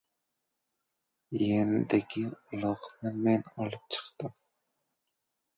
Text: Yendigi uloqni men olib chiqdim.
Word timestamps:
Yendigi 1.47 2.23
uloqni 2.53 3.11
men 3.23 3.47
olib 3.67 3.85
chiqdim. 3.97 4.35